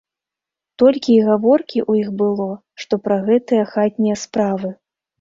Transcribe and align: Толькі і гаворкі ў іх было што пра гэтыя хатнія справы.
Толькі 0.83 1.11
і 1.15 1.21
гаворкі 1.27 1.79
ў 1.89 2.05
іх 2.05 2.09
было 2.23 2.49
што 2.87 3.03
пра 3.07 3.21
гэтыя 3.31 3.71
хатнія 3.77 4.21
справы. 4.27 4.79